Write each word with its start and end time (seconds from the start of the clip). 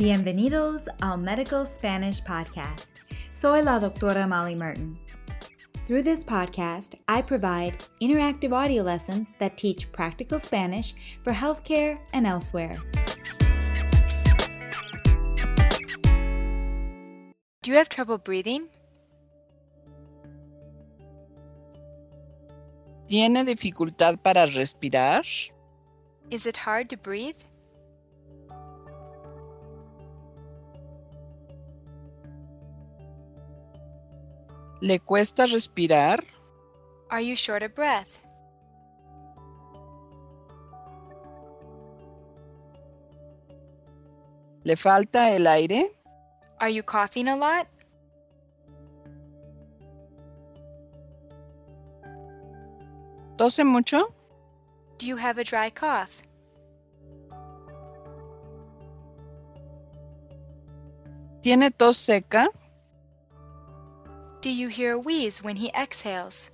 Bienvenidos 0.00 0.88
al 1.02 1.18
Medical 1.18 1.66
Spanish 1.66 2.24
Podcast. 2.24 3.02
Soy 3.34 3.60
la 3.60 3.78
doctora 3.78 4.26
Molly 4.26 4.54
Martin. 4.54 4.98
Through 5.86 6.04
this 6.04 6.24
podcast, 6.24 6.94
I 7.06 7.20
provide 7.20 7.84
interactive 8.00 8.54
audio 8.54 8.82
lessons 8.82 9.34
that 9.40 9.58
teach 9.58 9.92
practical 9.92 10.38
Spanish 10.38 10.94
for 11.22 11.34
healthcare 11.34 11.98
and 12.14 12.26
elsewhere. 12.26 12.78
Do 17.62 17.70
you 17.70 17.74
have 17.74 17.90
trouble 17.90 18.16
breathing? 18.16 18.70
¿Tiene 23.06 23.44
dificultad 23.44 24.22
para 24.22 24.46
respirar? 24.46 25.26
Is 26.30 26.46
it 26.46 26.56
hard 26.56 26.88
to 26.88 26.96
breathe? 26.96 27.49
¿Le 34.80 34.98
cuesta 34.98 35.46
respirar? 35.46 36.24
Are 37.10 37.22
you 37.22 37.36
short 37.36 37.62
of 37.62 37.74
breath? 37.74 38.08
¿Le 44.64 44.76
falta 44.76 45.30
el 45.32 45.46
aire? 45.46 45.90
Are 46.60 46.70
you 46.70 46.82
coughing 46.82 47.28
a 47.28 47.36
lot? 47.36 47.66
¿Tose 53.36 53.64
mucho? 53.64 54.14
Do 54.98 55.06
you 55.06 55.16
have 55.16 55.38
a 55.38 55.44
dry 55.44 55.70
cough? 55.70 56.22
¿Tiene 61.42 61.70
tos 61.70 61.96
seca? 61.96 62.50
Do 64.40 64.48
you 64.48 64.68
hear 64.68 64.92
a 64.92 64.98
wheeze 64.98 65.42
when 65.42 65.56
he 65.56 65.70
exhales? 65.74 66.50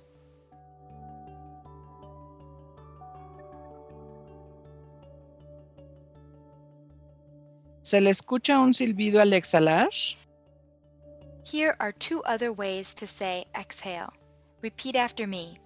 ¿Se 7.81 8.01
le 8.01 8.09
escucha 8.09 8.59
un 8.59 8.73
silbido 8.73 9.21
al 9.21 9.31
exhalar? 9.31 9.87
Here 11.45 11.77
are 11.79 11.93
two 11.93 12.21
other 12.23 12.51
ways 12.51 12.93
to 12.95 13.07
say 13.07 13.45
exhale. 13.55 14.11
Repeat 14.61 14.97
after 14.97 15.25
me. 15.25 15.57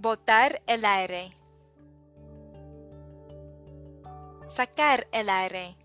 Botar 0.00 0.58
el 0.66 0.84
aire. 0.84 1.30
Sacar 4.48 5.04
el 5.12 5.30
aire. 5.30 5.76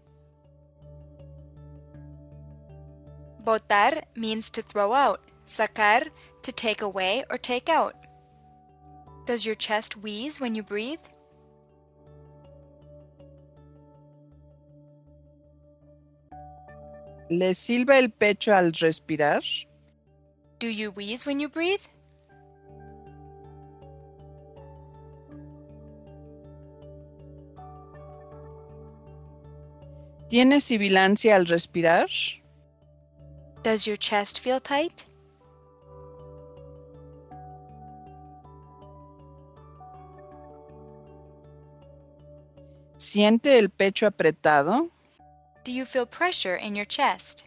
Botar 3.43 4.01
means 4.15 4.49
to 4.49 4.63
throw 4.63 4.93
out. 4.93 5.19
Sacar, 5.47 6.07
to 6.41 6.51
take 6.51 6.81
away 6.81 7.23
or 7.29 7.37
take 7.37 7.69
out. 7.69 7.95
Does 9.25 9.45
your 9.45 9.55
chest 9.55 9.97
wheeze 9.97 10.39
when 10.39 10.53
you 10.55 10.63
breathe? 10.63 10.99
¿Le 17.29 17.55
silba 17.55 17.97
el 17.97 18.09
pecho 18.09 18.53
al 18.53 18.71
respirar? 18.71 19.41
Do 20.59 20.67
you 20.67 20.91
wheeze 20.91 21.25
when 21.25 21.39
you 21.39 21.49
breathe? 21.49 21.81
¿Tiene 30.29 30.59
sibilancia 30.61 31.35
al 31.35 31.45
respirar? 31.45 32.09
Does 33.63 33.87
your 33.87 33.95
chest 33.97 34.39
feel 34.39 34.59
tight? 34.59 35.05
¿Siente 42.97 43.59
el 43.59 43.69
pecho 43.69 44.07
apretado? 44.07 44.89
Do 45.63 45.71
you 45.71 45.85
feel 45.85 46.05
pressure 46.05 46.55
in 46.55 46.75
your 46.75 46.85
chest? 46.85 47.43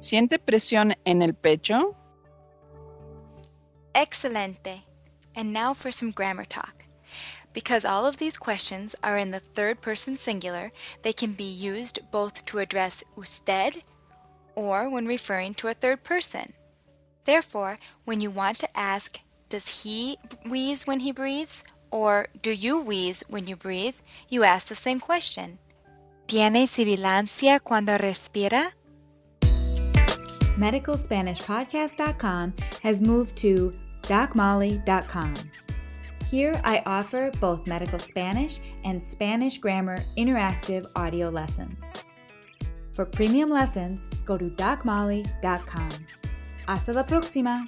¿Siente 0.00 0.38
presión 0.38 0.94
en 1.04 1.22
el 1.22 1.34
pecho? 1.34 1.96
Excelente. 3.94 4.84
And 5.34 5.52
now 5.52 5.74
for 5.74 5.90
some 5.90 6.12
grammar 6.12 6.44
talk. 6.44 6.84
Because 7.52 7.84
all 7.84 8.06
of 8.06 8.18
these 8.18 8.38
questions 8.38 8.94
are 9.02 9.18
in 9.18 9.32
the 9.32 9.40
third 9.40 9.80
person 9.80 10.16
singular, 10.16 10.70
they 11.02 11.12
can 11.12 11.32
be 11.32 11.50
used 11.50 11.98
both 12.12 12.44
to 12.46 12.60
address 12.60 13.02
usted 13.16 13.82
or 14.54 14.88
when 14.88 15.06
referring 15.06 15.54
to 15.54 15.68
a 15.68 15.74
third 15.74 16.04
person. 16.04 16.52
Therefore, 17.28 17.76
when 18.06 18.22
you 18.22 18.30
want 18.30 18.58
to 18.60 18.68
ask, 18.74 19.20
does 19.50 19.82
he 19.82 20.16
wheeze 20.48 20.86
when 20.86 21.00
he 21.00 21.12
breathes? 21.12 21.62
Or 21.90 22.28
do 22.40 22.50
you 22.50 22.80
wheeze 22.80 23.22
when 23.28 23.46
you 23.46 23.54
breathe? 23.54 23.96
You 24.30 24.44
ask 24.44 24.68
the 24.68 24.74
same 24.74 24.98
question. 24.98 25.58
¿Tiene 26.26 26.66
sibilancia 26.66 27.60
cuando 27.62 27.98
respira? 27.98 28.72
MedicalSpanishPodcast.com 30.56 32.54
has 32.82 33.02
moved 33.02 33.36
to 33.36 33.74
DocMolly.com. 34.04 35.34
Here 36.30 36.58
I 36.64 36.82
offer 36.86 37.30
both 37.40 37.66
medical 37.66 37.98
Spanish 37.98 38.58
and 38.84 39.02
Spanish 39.02 39.58
grammar 39.58 39.98
interactive 40.16 40.86
audio 40.96 41.28
lessons. 41.28 42.02
For 42.92 43.04
premium 43.04 43.50
lessons, 43.50 44.08
go 44.24 44.38
to 44.38 44.48
DocMolly.com. 44.48 45.90
Hasta 46.68 46.92
la 46.92 47.06
próxima! 47.06 47.66